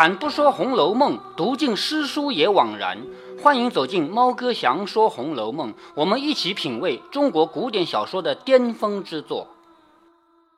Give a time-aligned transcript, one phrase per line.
[0.00, 2.96] 开坛不说《红楼梦》，读尽诗书也枉然。
[3.42, 9.48] 欢迎走进猫哥祥说《红楼梦》，我们一起品味中国古典小说的巅峰之作。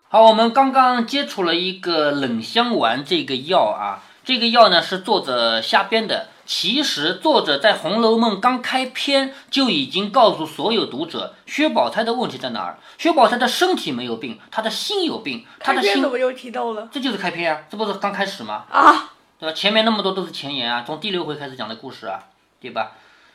[0.09, 6.29] 好，我们刚刚接触了一个冷香丸这个药啊，这个药呢是作者瞎编的。
[6.47, 12.79] 其实作者在《红楼梦》刚开篇就已经告诉所有读者，薛宝钗的问题在哪儿？
[12.97, 15.45] 薛宝钗的身体没有病，她的心有病。
[15.59, 16.89] 她的心怎么又提到了？
[16.93, 18.67] 这就是开篇啊，这不是刚开始吗？
[18.71, 19.53] 啊，对吧？
[19.53, 22.29] 前面那么多都是前言啊，从第六回开始讲的故事啊，
[22.61, 22.93] 对吧？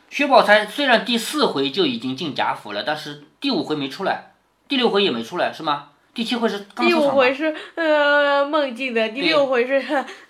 [0.08, 4.32] 薛宝钗虽然第四回就已经进贾府了，但是第五回没出来，
[4.66, 5.90] 第六回也没出来，是吗？
[6.14, 7.12] 第七回是刚第出场吗？
[7.12, 9.74] 五回是呃梦境的，第六回是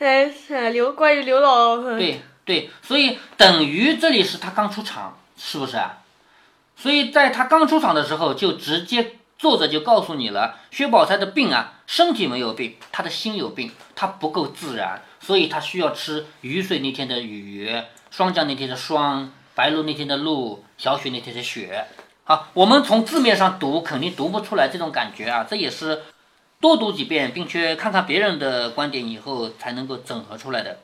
[0.01, 5.98] 呃呃 刘关于刘老呃对对，所以等于这里是他刚出场，是不是啊？
[6.76, 17.71] 所以在他刚出场的时候，就直接作者就告诉你了，薛宝钗的病啊，身体没有病，她的心有病，她不够自然，所以他需要吃雨水那天的雨，
[18.11, 21.87] 霜降那天的霜，白露那天的露，小雪那天的雪。
[22.25, 26.02] 好，我们从字面上读肯定读不出来这种感觉啊，这也是
[26.60, 30.80] 多读几遍，并且看看别人的观点以后才能够整合出来的。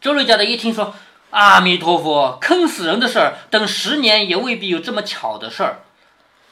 [0.00, 0.94] 周瑞家的一听说，
[1.30, 5.80] 阿弥陀佛，坑死人的事儿，等十年也未必有这么巧的事儿。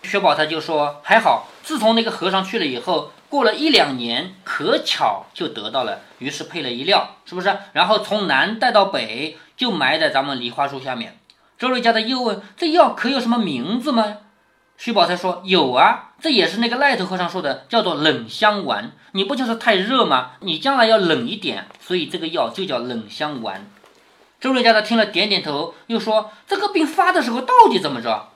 [0.03, 7.59] 薛宝钗就说还好，自从那个和尚去了以后，过了一两年，可巧就得到了，于是配了一料，是不是？
[7.73, 11.19] 然后从南带到北，就埋在咱们梨花树下面。
[11.59, 14.19] 周瑞家的又问，这药可有什么名字吗？
[14.79, 18.93] 薛宝钗说有啊，这也是那个赖头和尚说的，叫做冷香丸。
[19.11, 20.35] 你不就是太热吗？
[20.43, 23.69] 你将来要冷一点，所以这个药就叫冷香丸。
[24.41, 28.29] 周瑞家的听了点点头，又说这个病发的时候到底怎么着？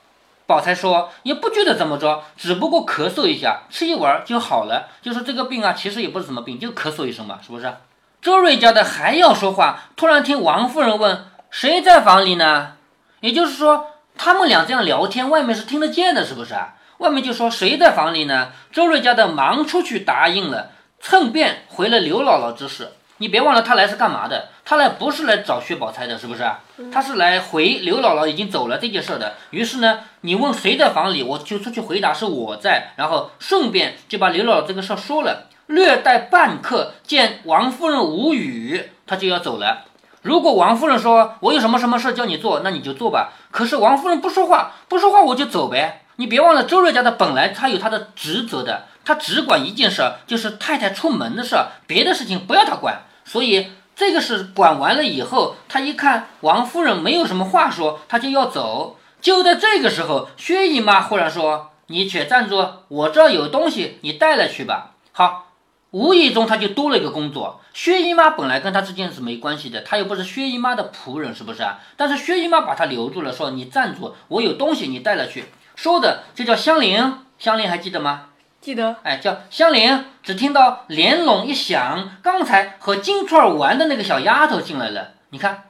[0.51, 4.89] 宝钗说也不觉得怎么着，只不过咳嗽一下，吃一丸就好了。
[5.01, 7.73] 就说这个病啊，其实也不是什么病，就咳嗽一声嘛，是不是？
[8.21, 12.73] 周瑞家的还要说话，突然听王夫人问谁在房里呢？
[13.21, 13.87] 也就是说。
[14.17, 16.75] 他们俩这样聊天，外面是听得见的，是不是啊？
[16.97, 18.49] 外面就说谁在房里呢？
[18.71, 22.91] 周瑞家的忙出去答应了，蹭便回了刘姥姥之事。
[23.21, 24.49] 你别忘了，他来是干嘛的？
[24.65, 26.43] 他来不是来找薛宝钗的，是不是？
[26.91, 29.35] 他是来回刘姥姥已经走了这件事的。
[29.51, 35.49] 于是呢，你问谁在房里，我就出去回答是我在，然后顺便就把刘姥姥这个事儿说了。
[35.67, 39.85] 略待半刻，见王夫人无语，他就要走了。
[40.23, 46.05] 如果王夫人说：“我有什么什么事叫你做，那你就做吧。”可是王夫人不说话，不说话我就走呗。
[46.15, 51.55] 你别忘了，周瑞家的本来他有他的职责的，他只管一件事，就是太太出门的事，
[51.85, 53.03] 别的事情不要他管。
[53.25, 58.97] 所以这个事管完了以后，他一看王夫人没有什么话说，他就要走。
[59.21, 65.47] 就在这个时候，薛姨妈忽然说：“你且站住，我这儿有东西，你带了去吧。”好。
[65.91, 67.59] 无意中他就多了一个工作。
[67.73, 71.79] 薛姨妈本来跟他之间是没关系的，他又不是薛姨妈的仆人，是不是啊？
[71.97, 75.43] 但是薛姨妈把他留住了，说你站住，我有东西你带了去。
[75.75, 78.27] 说的这叫香菱，香菱还记得吗？
[78.61, 78.95] 记得。
[79.03, 80.05] 哎，叫香菱。
[80.23, 85.13] 只听到帘笼一响，刚才和金钏玩的那个小丫头进来了。
[85.31, 85.63] 你看，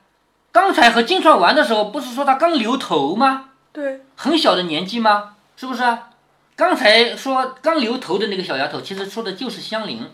[0.51, 3.45] 刚才和金钏玩的时候，不是说她刚留头吗？
[3.71, 5.35] 对，很小的年纪吗？
[5.55, 6.09] 是不是啊？
[6.57, 10.11] 刚才说刚留头的那个小丫头，其实说的就是香菱，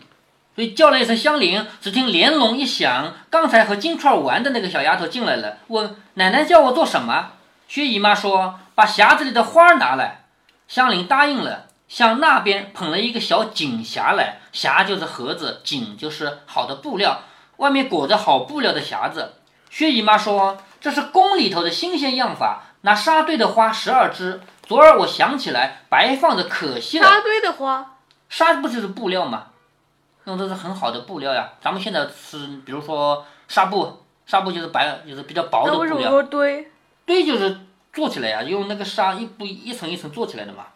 [0.54, 1.66] 所以叫了一声香菱。
[1.80, 7.30] 只听帘笼一响，刚才和金钏玩的那个小丫头进来了，问奶奶叫我做什么？
[7.66, 10.26] 薛姨妈说把匣子里的花拿来。
[10.68, 17.22] 香菱答应了，向那边捧了一个小锦匣来，匣就是盒子，锦就是好的布料，
[17.56, 19.34] 外面裹着好布料的匣子。
[19.70, 24.40] 薛姨妈说这是宫里头的新鲜样法，拿沙堆的花十二枝。
[24.62, 27.08] 昨儿我想起来，白放着可惜了。
[27.08, 27.96] 沙堆的花，
[28.28, 29.46] 沙不就是布料吗？
[30.24, 31.52] 用的是很好的布料呀。
[31.62, 36.22] 咱们现在是，比如说纱布，纱布就是白，就是比较薄的布料。
[36.24, 36.70] 堆？
[37.06, 37.60] 堆就是
[37.94, 40.66] 做起来呀，用那个纱一布一层一层做起来的嘛。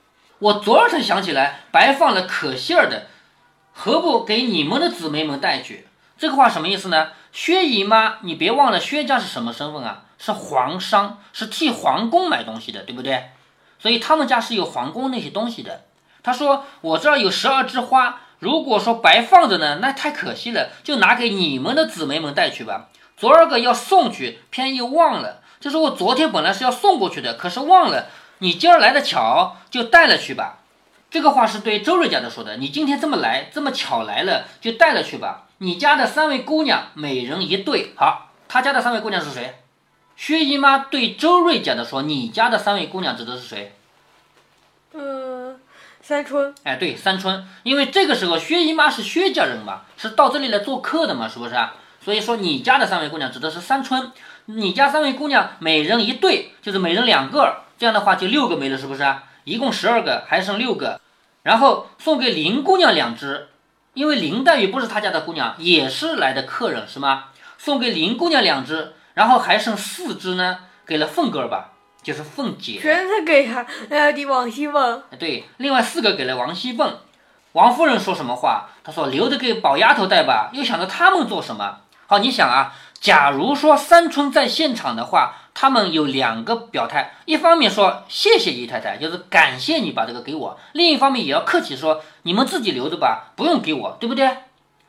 [0.43, 3.07] 我昨儿才想起来，白放了可惜儿的，
[3.73, 5.87] 何不给你们的姊妹们带去？
[6.19, 7.11] 这个话什么意思呢？
[7.31, 10.03] 薛姨妈，你别忘了，薛家是什么身份啊？
[10.19, 13.31] 是皇商，是替皇宫买东西的，对不对？
[13.79, 15.85] 所以他们家是有皇宫那些东西的。
[16.25, 22.89] 他说：“我这儿有十二枝花，如果说白放着呢，那太可惜了，就拿给你们的姊妹们带去吧。
[23.17, 25.41] 昨儿个要送去，偏又忘了。
[25.61, 28.07] 就是我昨天本来是要送过去的，可是忘了。
[28.43, 30.59] 你今儿来的巧，就带了去吧。
[31.13, 32.57] 这个话是对周瑞家的说的。
[32.57, 35.45] 你今天这么来，这么巧来了，就带了去吧。
[35.59, 37.93] 你家的三位姑娘，每人一对。
[37.95, 39.61] 好，他家的三位姑娘是谁？”
[40.19, 43.77] 薛姨妈对周瑞家的说：“你家的三位姑娘指的是谁？”
[44.93, 45.61] 嗯，
[46.01, 46.53] 三春。
[46.65, 47.47] 哎，对，三春。
[47.63, 51.75] 因为这个时候薛姨妈是薛家人嘛，是到这里来做客的嘛，是不是啊？
[52.05, 54.11] 所以说你家的三位姑娘指的是三春，
[54.47, 59.25] 你家三位姑娘每人一对，就是每人两个，这样的话就六个没了，是不是啊？
[59.43, 61.01] 一共十二个，还剩六个，
[61.43, 63.49] 然后送给林姑娘两只，
[63.95, 67.25] 因为林黛玉不是他家的姑娘，也是来的客人，是吗？
[67.59, 71.73] 送给林姑娘两只，然后还剩四只呢，给了凤哥儿吧，
[72.05, 72.79] 就是凤姐。
[72.81, 75.03] 全是给他呃的王熙凤。
[75.19, 76.97] 对，另外四个给了王熙凤。
[77.51, 78.69] 王夫人说什么话？
[78.85, 81.79] 她说留着给宝丫头带吧，又想着他们做什么？
[82.07, 94.31] 好，你想啊，假如说三春在现场的话，他们有两个表态，一方面说谢谢姨太太，就是感谢你把这个给我；另一方面也要客气说你们自己留着吧，不用给我，对不对？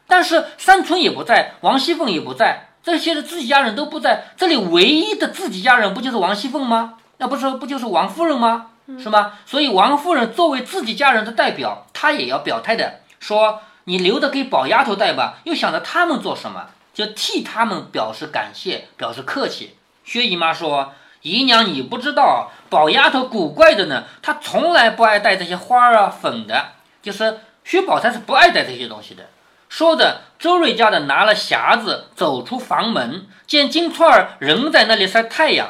[0.05, 6.99] 但是三春也不在，王熙凤也不在，这些的自己家人都不在，这里唯一的自己家人不就是王熙凤吗？
[7.17, 8.67] 那不是不就是王夫人吗？
[8.99, 9.31] 是吗？
[9.47, 19.75] 所以王夫人作为自己家人的代表，她也要表态的，说你留着给宝丫头带吧，又想着他们做什么，就替他们表示感谢，表示客气。
[20.03, 20.93] 薛姨妈说
[21.23, 29.29] ：“姨娘你不知道，宝丫头古怪的呢，她从来不爱带这些花啊粉的，就是薛宝钗是不爱带这些东西的。”
[29.69, 35.69] 说着，周瑞家的拿了匣子走出房门，见金钏儿仍在那里晒太阳。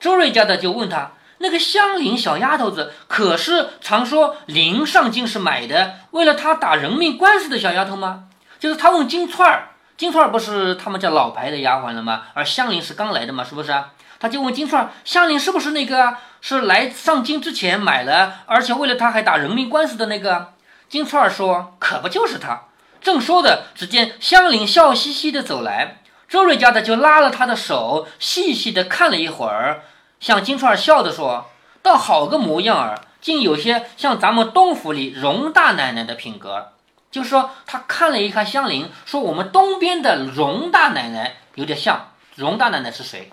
[0.00, 8.24] 周瑞家的就问他：“那个香菱小丫头子，可是常说林上京是买的，为了他打人命官司的小丫头吗？”
[8.58, 9.68] 就是他问金钏儿，
[10.00, 12.22] 金钏儿不是他们家老牌的丫鬟了吗？
[12.32, 13.70] 而香菱是刚来的嘛，是不是？
[14.18, 20.54] 他就问金钏儿：“香菱是不是那个是来上京之前买了，而且为了他还打人命官司的那个？”
[20.88, 22.62] 金钏儿说：“可不就是他。”
[23.02, 29.82] 正说着，只见香菱笑嘻嘻的走来，周瑞家的就拉了她的手，细细的看了一会儿，
[30.18, 31.50] 向金钏儿笑着说
[31.84, 36.68] ：“倒好个模样儿，竟有些像咱们东府里荣大奶奶的品格。”
[37.10, 42.12] 就说他看了一看香菱，说：“我们东边的荣大奶奶有点像。
[42.36, 43.30] 荣大奶奶是谁？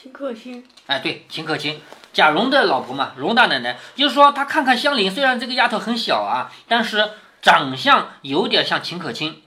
[0.00, 0.66] 秦可卿。
[0.86, 1.80] 哎，对，秦可卿，
[2.12, 3.12] 贾蓉的老婆嘛。
[3.16, 7.10] 荣大奶奶就是说，他看看香菱，虽然这个丫头很小啊，但是。”
[7.44, 9.42] 长相有点像秦可卿，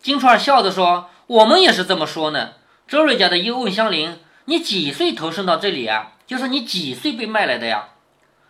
[0.00, 2.52] 金钏儿笑着说：“我们也是这么说呢。”
[2.86, 6.12] 周瑞家的又问香菱：“你几岁投生到这里啊？
[6.28, 7.88] 就是你几岁被卖来的呀？”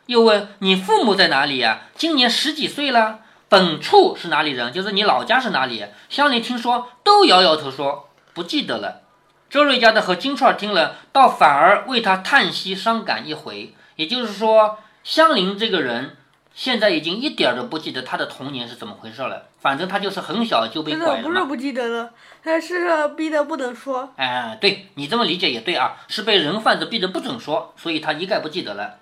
[0.05, 1.85] 又问：“你父母在哪里呀？
[1.95, 3.21] 今年十几岁了？
[3.51, 4.73] 本处是哪里人？
[4.73, 9.03] 就是你老家是哪里？”香菱听说，都摇摇头说：“不记得了。”
[9.51, 13.75] 周瑞家的和金钏儿听了，倒反而为他叹息伤感一回。
[13.97, 16.17] 也就是说，香菱这个人。
[16.53, 19.45] 现在已经一点都不记得他的童年是怎么回事了。
[19.61, 22.11] 反正他就是很小就被拐了不是不记得了，
[22.43, 24.13] 他是逼得不能说。
[24.17, 28.97] 哎，对你这么理解也对啊，是被人贩子逼得不准说，所以他一概不记得了。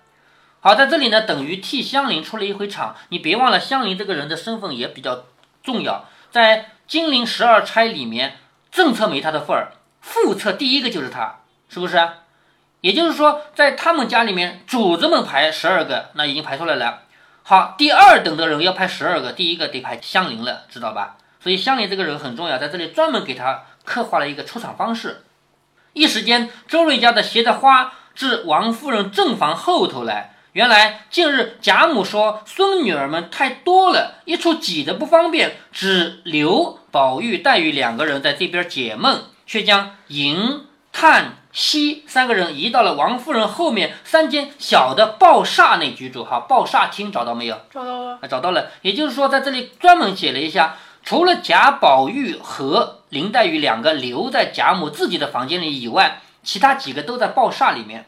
[0.68, 2.94] 好，在这里呢，等于替香菱出了一回场。
[3.08, 5.24] 你别忘了，香菱这个人的身份也比较
[5.62, 8.36] 重要，在金陵十二钗里面，
[8.70, 9.72] 正册没他的份儿，
[10.02, 11.38] 副册第一个就是他，
[11.70, 12.06] 是不是？
[12.82, 17.04] 也就是说，在他们家里面，主子们排十二个，那已经排出来了。
[17.44, 21.16] 好，第二等的人要排十二个，第一个得排香菱了，知道吧？
[21.40, 25.24] 所以香菱这个人很重要，在这里专门给他刻画了一个出场方式。
[25.94, 30.34] 一时间，周瑞家的携着花至王夫人正房后头来。
[30.52, 41.34] 原来近日贾母说孙女儿们太多了，一处挤得不方便，只留宝玉、黛玉两个人在这边解闷，却将迎、探。
[41.50, 46.22] 西三个人移到了王夫人后面三间小的抱厦内居住。
[46.22, 47.58] 好，抱厦厅找到没有？
[47.72, 48.70] 找到了，找到了。
[48.82, 58.06] 也就是说，在这里专门写了一下，除了贾宝玉和林黛玉两个留在贾母自己的房间里以外，其他几个都在抱厦里面，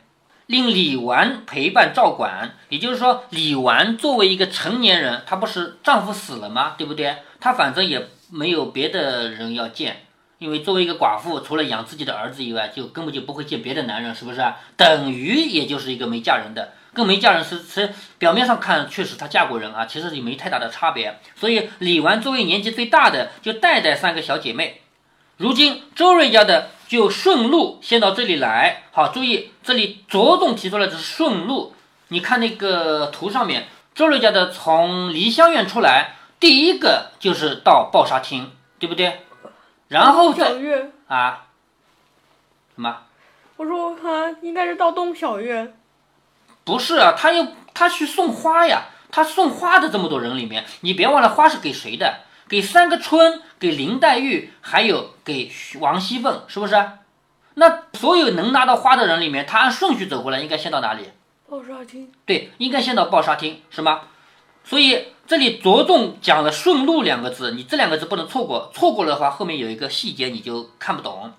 [0.51, 2.57] 令李纨陪伴照管。
[2.71, 6.75] 也就是说，李纨作为一个成年人，她不是丈夫死了吗？
[6.77, 7.19] 对不对？
[7.39, 10.07] 她反正也没有别的人要见。
[10.39, 14.43] 因为作为一个寡妇，除了养自己的儿子以外，就根本就不会见别的男人，是不是？
[14.77, 21.21] 等于也就是一个没嫁人的，跟没嫁人是是表面上看确实她嫁过人啊，其实也没太大的差别。
[21.37, 24.81] 所以李纨作为年纪最大的，就带带三个小姐妹。
[25.37, 28.83] 如今周瑞家的就顺路先到这里来。
[28.91, 31.73] 好，注意这里着重提出来的是顺路。
[32.09, 39.21] 你看那个图上面，周瑞家的从梨香院出来，第一个就是到抱沙厅，对不对？
[39.87, 41.47] 然后小月啊，
[42.75, 43.03] 什么？
[43.57, 45.73] 我说他应该是到东小院。
[46.65, 52.23] 不是啊，他又他去送花呀，他送花的这么多人里面，你别忘了花是给谁的？
[52.51, 56.75] 给三个春，给林黛玉，还有给王熙凤，是不是？
[57.55, 61.05] 那所有能拿到花的人里面，他按顺序走过来，应该先到哪里？
[61.49, 62.11] 抱沙厅。
[62.27, 64.01] 对，应该先到抱沙厅，是吗？
[64.65, 71.33] 所以这里着重讲了“顺路”两个字，你这两个字不能错过，错过了的话后面有一个细节你就看不懂。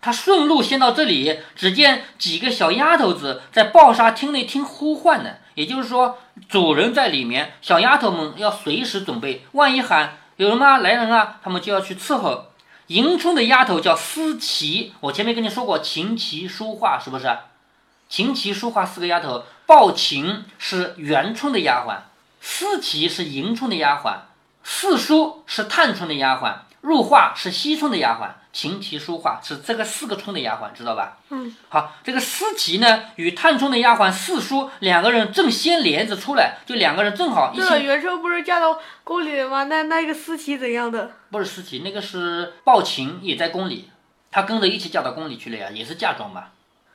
[0.00, 6.18] 他顺路先到这里，只见几个小丫头子在抱沙厅内听呼唤呢，也就是说
[6.48, 10.78] 主人在里面，小丫头们要随时准备，万一喊有人吗？
[10.78, 12.46] 来人啊，他们就要去伺候。
[12.88, 17.38] 迎春的丫头叫思琪，我前面跟你说过琴棋书画是不是？
[18.08, 21.96] 琴棋书画四个丫头，抱琴是元春的丫鬟。
[22.40, 24.16] 思琪是迎春的丫鬟，
[24.62, 31.16] 四叔是探春的丫鬟，入画是西村的丫鬟，琴棋书画是这个四个村的丫鬟，知道吧？
[31.30, 31.56] 嗯。
[31.70, 37.66] 好，这个思琪呢，与探春的丫鬟四叔两个人正掀帘子出来，就两个人正好一起。
[37.66, 39.64] 这元春不是嫁到宫里了吗？
[39.64, 41.12] 那那个思琪怎样的？
[41.30, 43.88] 不是思琪，那个是抱琴，也在宫里，
[44.30, 46.48] 她跟着一起嫁到宫里去了呀，也是嫁妆嘛。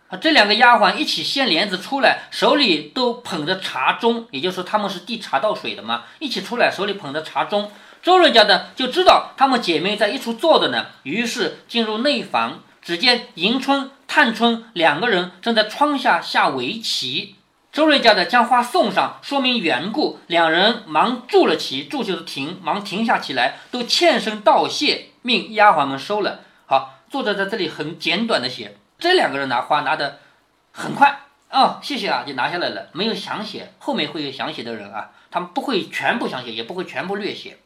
[0.09, 7.69] 啊，这两个丫鬟一起掀帘子出来，手里都捧着茶盅，也就是说他们是递茶倒水的嘛，一起出来，手里捧着茶盅。
[8.01, 17.35] 周瑞家的就知道她们姐妹在一处坐着呢，于是进入内房，只见迎春、探春两个人正在窗下下围棋。
[17.71, 26.39] 周瑞家的将花送上，说明缘故，两人忙住了棋，住就是停，忙停下棋来，都欠身道谢，命丫鬟们收了。
[26.65, 28.77] 好，作者在这里很简短的写。
[28.97, 30.19] 这两个人拿花拿的
[30.71, 31.19] 很快
[31.51, 37.57] 哦，谢谢啊，就拿下来了，没有详写，后面会有详写的人啊，他们不会全部详写，也不会全部略写。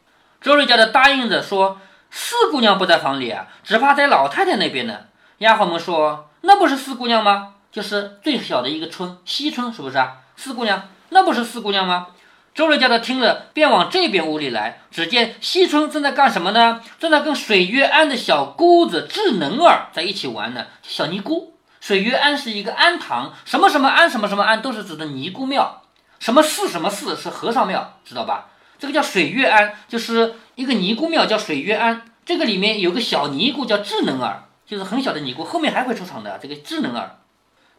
[0.44, 1.80] 周瑞家的答应着说
[2.12, 4.94] ：“四姑娘不在房里啊，只怕在老太太那边呢。”
[5.40, 7.54] 丫鬟们说：“那不是四姑娘吗？
[7.72, 10.16] 就是最小的一个村，惜春是不是啊？
[10.36, 12.08] 四姑娘，那不是四姑娘吗？”
[12.54, 16.82] 周瑞家的听了，便往这边屋里来，只见惜春正在干什么呢？
[16.98, 20.66] 正在跟水月庵的小姑子智能儿在一起玩呢。
[20.82, 25.80] 小尼姑，水月庵是一个庵堂，什么什么庵，什么什么庵，都是指的尼姑庙。
[26.18, 28.48] 什么寺，什么寺是和尚庙，知道吧？
[28.78, 32.02] 这个叫水月庵，就是一个尼姑庙，叫水月庵。
[32.24, 36.38] 这个里面有个小尼姑叫智能儿，就是很小的尼姑，后面还会出场的。
[36.42, 37.18] 这个智能儿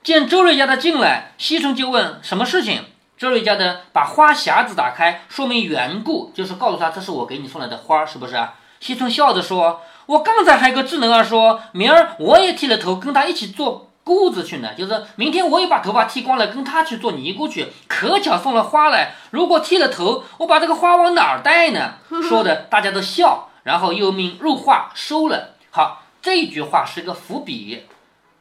[0.03, 2.85] 见周瑞家的进来，西春就问什么事情。
[3.17, 8.37] 周瑞家的把花匣子打开，说明缘故，就是告诉他这是我给你送来的花，是不是？
[8.81, 14.73] 西春笑着说：“我刚才还跟智能儿说，明儿我也剃了头，跟他一起做姑子去呢。
[14.75, 17.67] 就是明天我也把头发剃光了，跟他去做尼姑去。
[17.89, 21.95] 可巧送了花来，如果剃了头，我把这个花往哪儿带呢？”
[22.29, 25.55] 说的 大家都笑，然后又命入画收了。
[25.71, 27.83] 好，这句话是个伏笔。《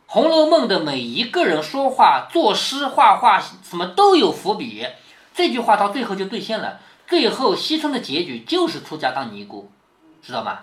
[0.07, 4.87] 红楼梦》的每一个人说话、作诗、画画，什么都有伏笔。
[5.35, 6.79] 这句话到最后就兑现了，
[7.09, 9.73] 最后惜春的结局就是出家当尼姑，
[10.23, 10.61] 知道吗？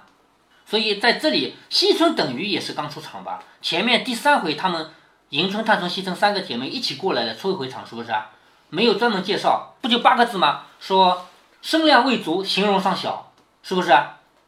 [0.71, 3.43] 所以在这里，惜春等于也是刚出场吧？
[3.61, 4.89] 前面第三回，他们
[5.31, 8.29] 迎春、探春、惜春三个姐妹一起过来的，初一回场，是不是啊？
[8.69, 10.61] 没有专门介绍，不就八个字吗？
[10.79, 11.27] 说
[11.61, 13.89] 声量未足，形容上小，是不是？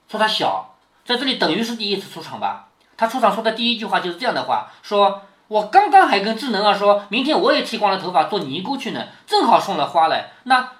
[0.07, 2.69] 说她小，在这里等于是第一次出场吧？
[2.95, 10.31] 他出场说的第一句话就是这样的话：说我刚刚还跟智能儿说，明天我也剃光了头发做尼姑去呢，正好送了花来。
[10.43, 10.71] 那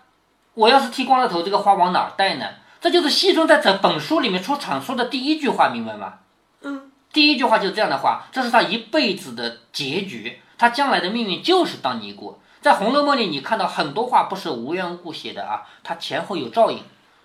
[0.54, 2.46] 我要是剃光了头，这个花往哪儿带呢？
[2.84, 6.16] 这就是西春在这本书里面出场说的第一句话，明白吗？
[6.64, 12.38] 嗯，第一句话就是这样的话，这是他一辈子的结局，他将来的命运就是当尼姑。
[12.60, 16.84] 在《红楼梦》里，你看到很多话不是无缘无故写的啊，他前后有照应。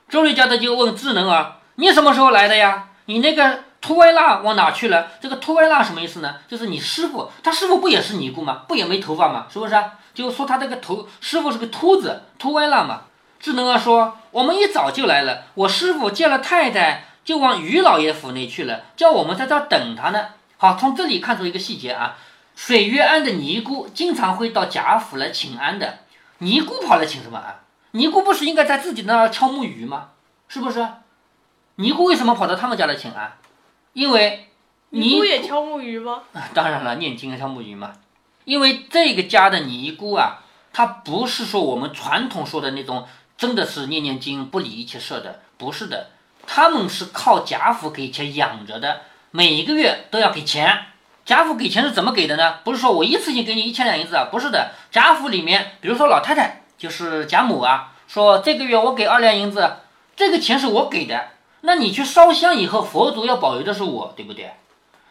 [0.08, 2.90] 周瑞家的就问智能儿：“你什么时候来的呀？
[3.06, 5.06] 你那个？”秃歪蜡往哪去了？
[5.20, 6.34] 这个秃歪蜡什么意思呢？
[6.48, 8.62] 就是你师傅，他师傅不也是尼姑吗？
[8.66, 9.46] 不也没头发吗？
[9.48, 9.74] 是不是？
[10.14, 13.02] 就说他这个头师傅是个秃子，秃歪蜡嘛。
[13.40, 22.16] 智能儿说：“我们一早就来了，我师傅见了太太，就往于老爷府内去了，叫我们在这等他呢。”好，从这里看出一个细节啊，
[22.56, 26.00] 水月庵的尼姑经常会到贾府来请安的。
[26.38, 27.60] 尼姑跑来请什么安？
[27.92, 30.08] 尼姑不是应该在自己那儿敲木鱼吗？
[30.48, 30.86] 是不是？
[31.76, 33.34] 尼姑为什么跑到他们家来请安？
[33.92, 34.48] 因为
[34.90, 36.22] 尼姑也敲木鱼吗？
[36.52, 37.92] 当然了，念经敲木鱼嘛。
[38.44, 40.42] 因为这个家的尼姑啊，
[40.72, 43.06] 她不是说我们传统说的那种，
[43.38, 46.08] 真的是念念经不理一切事的，不是的。
[46.44, 50.86] 他们是靠贾府给钱养着的，每一个月都要给钱。
[51.24, 52.56] 贾府给钱是怎么给的呢？
[52.64, 54.72] 不是说我一次性给你一千两银子啊，不是的。
[54.90, 59.76] 贾府里面，比如说老太太就是贾母啊，说这个月我给二两银子，
[60.16, 61.28] 这个钱是我给的。
[61.60, 64.52] 那你去烧香以后，佛祖要保佑的是我，对不对？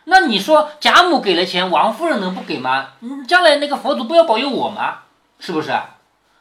[0.06, 2.88] 那你说贾母给了钱，王夫人能不给吗？
[3.02, 5.00] 嗯，将来那个佛祖不要保佑我吗？
[5.40, 5.72] 是不是？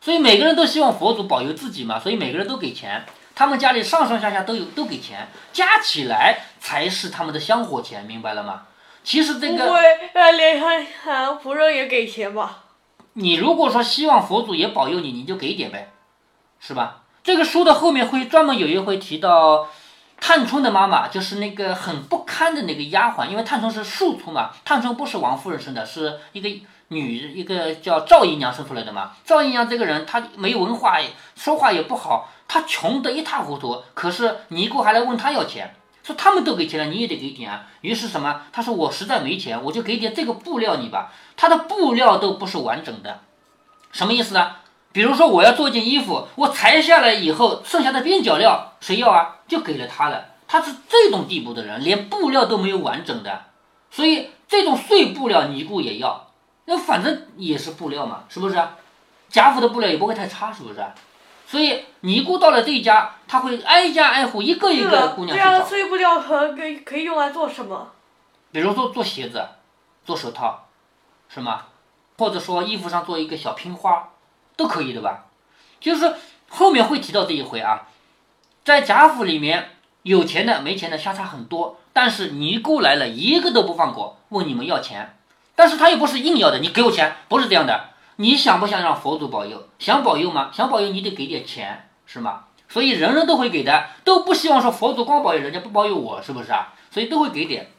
[0.07, 3.05] 所以每个人都希望佛祖保佑自己嘛，所以每个人都给钱。
[3.35, 8.63] 他们家里上上下下都有都给钱，加起来才是他们的香火钱，明白了吗？
[9.03, 9.81] 其实这个不会，
[10.15, 12.67] 呃，连还夫人也给钱吧？
[13.15, 15.91] 你如果说希望佛祖也保佑你，你就给点呗，
[16.61, 17.03] 是吧？
[17.25, 19.67] 这个书的后面会专门有一回提到，
[20.21, 26.49] 探春的妈妈就是那个很不堪的那个丫鬟，因为探春是庶出嘛，探春不是王夫人生的，是一个
[26.89, 29.13] 女一个叫赵姨娘生出来的嘛。
[29.25, 30.99] 赵姨娘这个人她没文化，
[31.35, 33.83] 说话也不好，她穷得一塌糊涂。
[33.95, 37.67] 可是尼姑还来问她要钱，说他们都给钱了，你也得给点啊。
[37.81, 38.43] 于是什么？
[38.53, 41.13] 她说我实在没钱，我就给点这个布料你吧。
[41.37, 43.21] 她的布料都不是完整的，
[43.93, 44.57] 什么意思呢？
[44.93, 49.37] 比如说我要做件衣服，我裁下来以后，剩下的边角料谁要啊？
[49.47, 50.25] 就给了他了。
[50.49, 53.47] 他是这种地步的人，连布料都没有完整的，
[53.91, 56.26] 所以这种碎布料尼姑也要。
[56.67, 58.57] 那反正也是布料嘛，是不是？
[59.29, 60.85] 贾府的布料也不会太差，是不是？
[61.47, 65.51] 所以尼姑到了这一家，他会挨家挨户，一个一个姑娘去找。
[65.51, 67.93] 这样碎布料可可以可以用来做什么？
[68.53, 69.49] 比如说做鞋子，
[70.05, 70.69] 做手套，
[71.29, 71.63] 是吗？
[72.19, 74.11] 或者说衣服上做一个小拼花。
[74.57, 75.27] 都可以的吧，
[75.79, 76.15] 就是
[76.49, 77.89] 后面会提到这一回啊，
[78.65, 85.16] 在贾府里面有钱的没钱的相差很多，但是尼姑来了一个都不放过，问你们要钱，
[85.57, 87.87] 但是他又不是硬要的，你给我钱，不是这样的，
[88.17, 89.69] 你想不想让佛祖保佑？
[89.81, 90.51] 想保佑吗？
[90.53, 92.45] 想保佑你得给点钱，是吗？
[92.69, 96.75] 所以人人都会给的，都不希望说佛祖光保佑人家不保佑我，是不是啊？
[96.91, 97.71] 所以都会给点，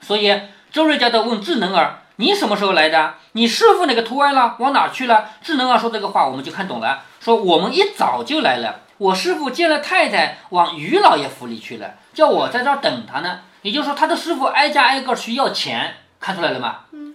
[0.00, 0.40] 所以
[0.72, 1.98] 周瑞家的问智能儿。
[2.16, 3.14] 你什么时候来的？
[3.32, 4.56] 你师傅那个徒儿了？
[4.58, 5.30] 往哪去了？
[5.42, 7.02] 智能儿说这个话，我们就看懂了。
[7.20, 13.40] 说我们一早就来了，我师傅见了太太，往于老爷府里去了，叫我在这儿等他呢。
[13.62, 16.84] 也就是说，他的师傅挨家挨个去要钱，看出来了吗？
[16.92, 17.14] 嗯。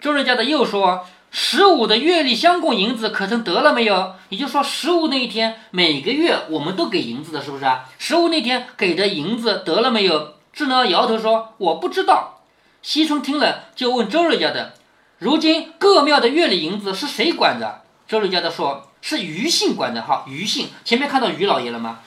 [0.00, 4.14] 周瑞家的又说，十五的月例相公银子可曾得了没有？
[4.28, 7.86] 也就是说，十五那一天，每个月我们都给银子的，是不是啊？
[7.98, 10.34] 十五那天给的银子得了没有？
[10.52, 12.42] 智能摇头说，我不知道。
[12.82, 14.74] 西春听了，就问周瑞家的
[15.18, 22.00] ：“如今各庙的月例银子是谁管着？”周瑞家的说：“是余姓管的。”哈，余姓前面看到余老爷了吗？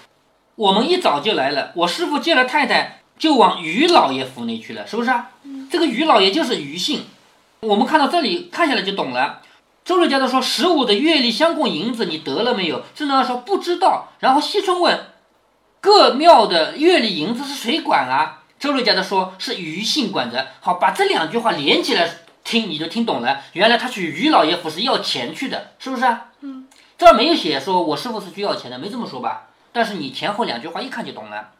[0.56, 5.32] 我们一早就来了，我师傅见了太太，就往余老爷府里去了，是不是啊？
[5.70, 7.06] 这个于老爷就是于姓。
[7.62, 9.42] 我们看到这里，看下来就懂了。
[9.84, 15.08] 周瑞家的说：“十五的月例相公银子你得了没有？”智能说：“不知道。”然后西春问
[15.80, 22.10] ：“各庙的月例银子是谁管啊？”周瑞家的说是于姓管着，好，把这两句话连起来
[22.44, 23.42] 听，你就听懂了。
[23.54, 26.26] 原来他去于老爷府是要钱去的，是不是啊？
[26.42, 29.48] 嗯，这儿没有写说我师傅是去要钱的，没这么说吧？
[29.72, 31.52] 但是你前后两句话一看就懂了。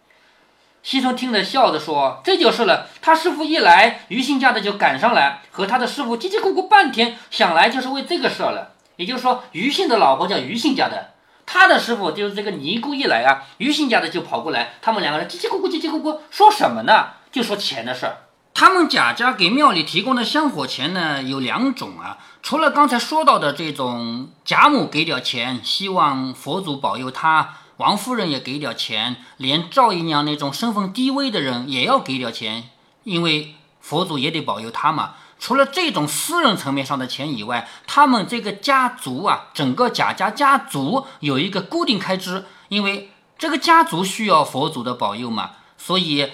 [0.88, 2.88] 西春听了笑着说：“这就是了。
[3.02, 8.72] 他师傅一来，余姓家的就赶上来，和他的师傅叽叽咕咕半天，想来就是为这个事儿了。
[8.96, 11.10] 也就是说，余姓的老婆叫余姓家的。”
[11.46, 17.08] 他的师傅就是这个尼姑一来啊，于姓家的就跑过来，他们两个人叽叽咕咕叽叽咕咕说什么呢？
[17.34, 18.20] 就说钱的事儿。
[18.54, 32.70] 他们贾家给庙里提供的香火钱呢有两种啊，除了刚才说到的这种贾母给点钱，希望佛祖保佑他，王夫人也给点钱，连赵姨娘那种身份低微的人也要给点钱，
[33.04, 35.14] 因为佛祖也得保佑他嘛。
[35.40, 46.32] 除了这种私人层面上的钱以外，他们这个家族啊，整个贾家家族有一个固定开支，因为这个家族需要佛祖的保佑嘛，所以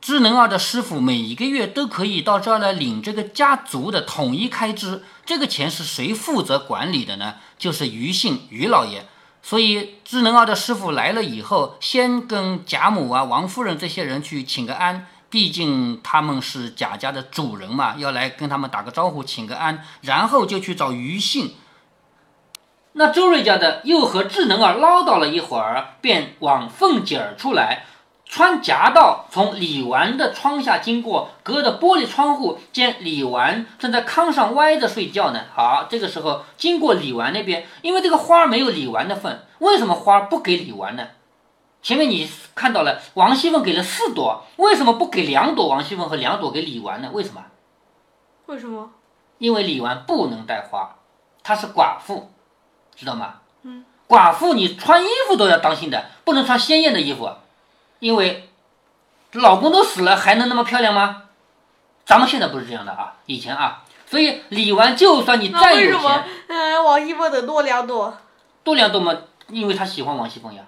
[0.00, 5.04] 智能儿的师傅每一个月都可以到这儿来领这个家族的统一开支。
[5.24, 7.36] 这个钱是谁负责管理的呢？
[7.56, 9.06] 就是余姓余老爷。
[9.42, 15.06] 所以智能儿的师傅来了以后，先跟贾母啊、王夫人这些人去请个安。
[15.28, 21.54] 毕竟他们是贾家的主人嘛，要来跟他们打个招呼，请个安，然后就去找余姓。
[22.92, 27.86] 那周瑞家的又和智能儿唠叨了一会儿，便往凤姐儿处来，
[28.32, 35.44] 穿夹道从李纨的窗下经过，隔着玻璃窗户见李纨正在炕上歪着睡觉呢。
[35.54, 41.08] 好，这个时候经过李纨那边，因为这个花没有李纨的份，为什么花不给李纨呢？
[41.82, 45.68] 前面你看到了，王熙凤给了四朵，为什么不给两朵？
[45.68, 47.10] 王熙凤和两朵给李纨呢？
[47.12, 47.44] 为什么？
[48.46, 48.92] 为什么？
[49.36, 50.96] 因为李纨不能带花，
[51.42, 52.30] 她是寡妇，
[52.96, 53.40] 知道吗？
[53.64, 53.84] 嗯。
[54.08, 57.30] 寡妇你穿衣服都要当心的，不能穿鲜艳的衣服，
[58.02, 58.50] 因为
[59.34, 61.22] 老公都死了，还能那么漂亮吗？
[62.04, 68.18] 咱们现在不是这样的啊，以前啊，所以李纨就算你再有钱，嗯，王熙凤得多两朵，
[68.64, 69.16] 多两朵嘛，
[69.50, 70.64] 因为她喜欢王熙凤呀。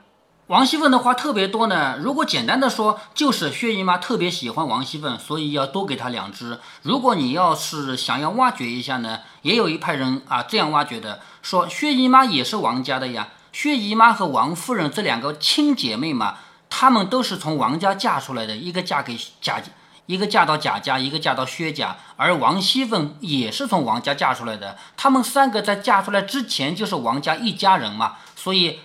[0.46, 1.96] 王熙凤的花特别多呢。
[1.98, 6.60] 如果简单的说，就是薛姨妈特别喜欢王熙凤，所以要多给她两只。
[6.82, 13.30] 如果你要是想要挖掘一下呢，也有一派人啊这样挖掘的，说薛姨妈也是王家的呀。
[13.52, 16.36] 薛姨妈和王夫人这两个亲姐妹嘛，
[16.76, 19.62] 她们都是从王家嫁出来的，一个嫁给贾，
[20.06, 21.96] 一个嫁到贾家，一个嫁到薛家。
[22.16, 28.80] 而王熙凤也是从王家嫁出来的，她们三个在嫁出来之前就是王家一家人嘛，所以。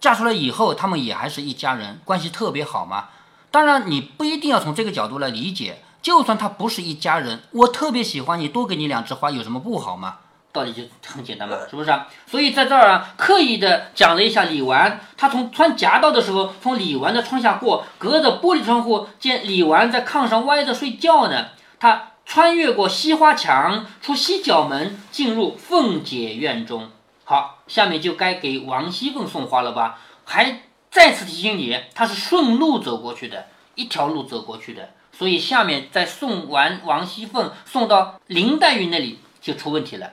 [0.00, 3.08] 嫁出来以后，他们也还是一家人，关系特别好嘛。
[3.50, 5.82] 当然，你不一定要从这个角度来理解。
[6.00, 10.18] 就算他不是一家人，我特别喜欢你，多给你两枝花有什么不好吗？
[10.52, 12.08] 道理就很简单嘛，是不是啊？
[12.26, 21.48] 所以在这儿啊，刻意的讲了一下李纨，他从穿夹道的时候，从李纨的窗下过，隔着玻璃窗户见李纨在炕上歪着睡觉呢。
[21.78, 26.90] 他穿越过西花墙，出西角门，进入凤姐院中。
[27.24, 29.98] 好，下面就该给王熙凤送花了吧？
[30.24, 34.90] 还再次提醒你，他是顺路走过去的，一条路走过去的。
[35.12, 40.12] 所以下面再送完王熙凤，送到林黛玉那里就出问题了。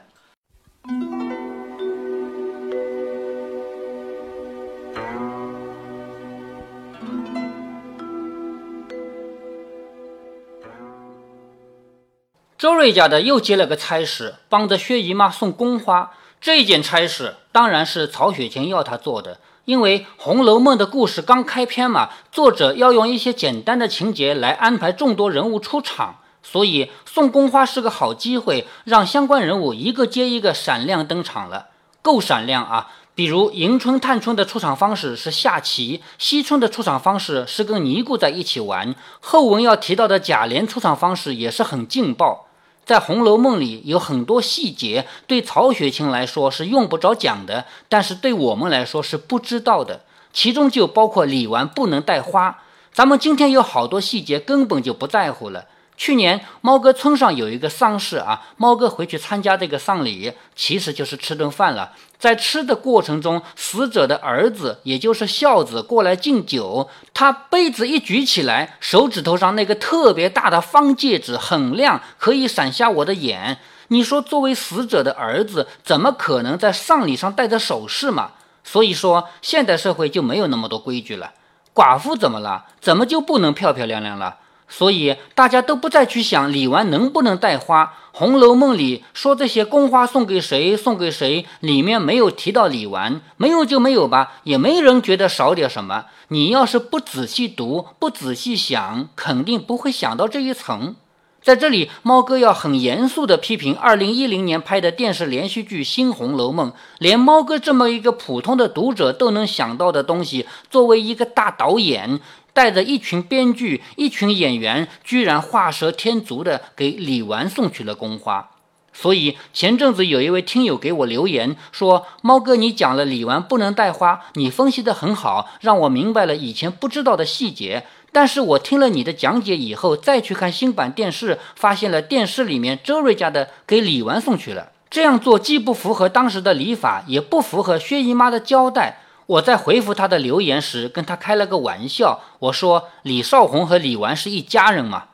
[12.66, 16.10] 周瑞家的又接了个差事，帮着薛姨妈送宫花。
[16.42, 19.38] 这件差事当然是曹雪芹要他做的。
[19.66, 31.68] 因为《红楼梦》的故事刚开篇嘛，作者要用一些简单的情节来安排众多人物出场，所以送宫花是个好机会，让相关人物一个接一个闪亮登场了，
[32.02, 32.88] 够闪亮啊！
[33.14, 42.45] 比如迎春、探春的出场方式是下棋，惜春的出场方式是跟尼姑在一起玩，后文要提到的贾琏出场方式也是很劲爆。
[42.86, 50.02] 在《红楼梦》里有很多细节，对曹雪芹来说是用不着讲的，但是对我们来说是不知道的。
[50.32, 52.62] 其中就包括李纨不能带花，
[52.94, 55.66] 咱们今天有好多细节根本就不在乎了。
[55.98, 61.94] 去年猫哥村上有一个丧事啊，猫哥回去参加这个丧礼，其实就是吃顿饭了。
[62.26, 73.60] 在吃的过程中，死者的儿子，也就是孝子过来敬酒，他杯子一举起来，手指头上那个特别大的方戒指很亮，可以闪瞎我的眼。
[73.90, 78.32] 你说，作为死者的儿子，怎么可能在丧礼上戴着首饰嘛？
[78.64, 81.34] 所以说，现代社会就没有那么多规矩了。
[81.76, 82.66] 寡妇怎么了？
[82.82, 84.38] 怎么就不能漂漂亮亮了？
[84.68, 96.06] 所以大家都不再去想李纨能不能带花，《红楼梦》里说这些宫花送给谁，送给谁，里面没有提到李纨，没有就没有吧，也没人觉得少点什么。
[96.30, 100.96] 你要是不仔细读，不仔细想，肯定不会想到这一层。
[101.44, 112.20] 在这里，猫哥要很严肃地批评二零一零年拍的电视连续剧《新红楼梦》，连猫哥这么一个普通的读者都能想到的东西，作为一个大导演。
[112.56, 118.52] 带着一群编剧、一群演员，居然画蛇添足的给李纨送去了宫花。
[118.94, 127.86] 所以前阵子有一位听友给我留言说：“猫哥，你讲了李纨不能带花，你分析的很好，让我明白了以前不知道的细节。
[128.14, 134.72] 但是我听了你的讲解以后，再去看新版电视，发现了电视里面周瑞家的给李纨送去了。
[134.90, 145.06] 这样做既不符合当时的礼法，也不符合薛姨妈的交代。”我在回复他的留言时，跟他开了个玩笑，我说李少红和李纨是一家人嘛。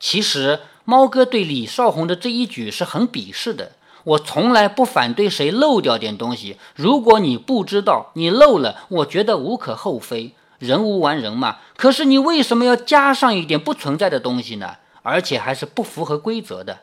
[0.00, 3.72] 其实猫哥对李少红的这一举是很鄙视的。
[4.04, 11.58] 我从来不反对谁漏掉点东西，如果你不知道你漏了，我觉得无可厚非，人无完人嘛。
[11.76, 14.76] 可是你为什么要加上一点不存在的东西呢？
[15.02, 16.78] 而且还是不符合规则的。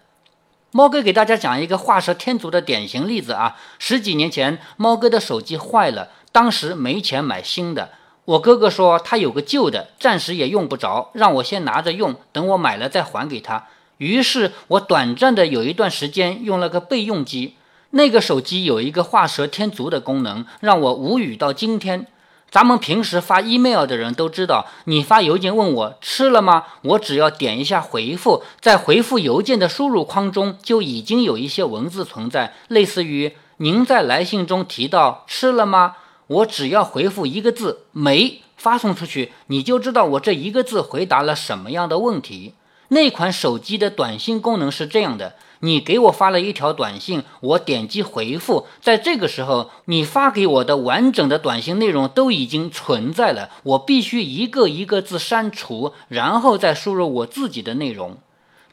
[0.69, 6.09] 猫哥给大家讲一个画蛇添足的典型例子啊，十几年前猫哥的手机坏了。
[6.35, 7.91] 当时没钱买新的，
[8.25, 13.67] 我哥哥说他有个旧的，暂时也用不着，让我先拿着用，等我买了再还给他。
[13.99, 17.55] 于是我短暂的有一段时间用了个备用机，
[17.91, 22.05] 那个手机有一个画蛇添足的功能，让我无语到今天。
[22.51, 26.65] 咱们平时发 email 的人都知道，你发邮件问我吃了吗？
[26.81, 35.95] 我只要点一下回复，在回复邮件的输入框中就已经有一些文字存在，类似于您在来信中提到吃了吗？
[36.27, 42.53] 我只要回复一个字“没”，发送出去，你就知道我这一个字回答了什么样的问题。
[42.89, 58.17] 那款手机的短信功能是这样的：你给我发了一条短信，我点击回复，在这个时候，你发给我的完整的短信内容都已经存在了，我必须一个一个字删除，然后再输入我自己的内容。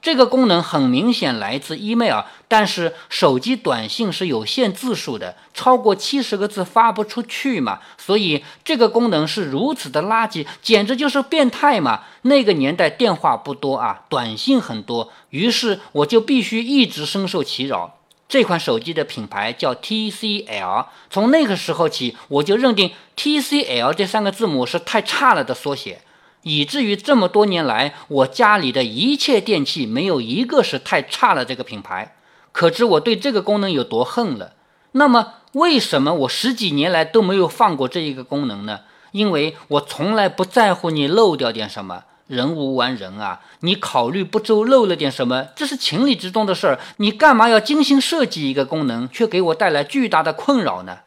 [0.03, 12.01] 这个功能很明显来自 email，但是手机短信是有限字数的，超过七十个字发不出去嘛，所以这个功能是如此的垃圾，简直就是变态嘛。
[12.23, 17.99] 那个年代电话不多啊，短信很多，于是我就必须一直深受其扰。
[18.29, 26.03] 这款手机的品牌叫 TCL，从那个时候起，我就认定 TCL 这三个字母是太差了的缩写。
[26.43, 32.17] 以至于这么多年来，我家里的一切电器没有一个是太差了这个品牌，
[32.53, 34.53] 可知我对这个功能有多恨了。
[34.93, 38.81] 那么为什么我十几年来都没有放过这一个功能呢？
[39.13, 42.05] 因为我从来不在乎你漏掉点什么。
[42.29, 46.79] 人无完人啊，你考虑不周，漏了点什么，这是情理之中的事儿。
[46.97, 51.01] 你干嘛要精心设计一个功能，却给我带来巨大的困扰呢？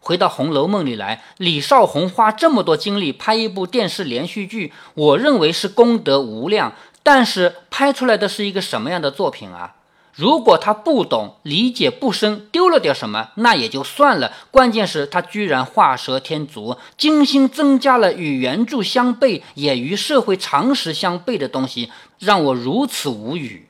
[0.00, 6.72] 回到《红楼梦》里来，李少红花这么多精力拍一部电视连续剧，我认为是功德无量。
[7.02, 9.76] 但是拍出来的是一个什么样的作品啊？
[10.14, 14.32] 如果他不懂，理解不深，丢了点什么，那也就算了。
[14.50, 23.69] 关键是，他居然画蛇添足，精心增加了与原著相悖，也与社会常识相悖的东西，让我如此无语。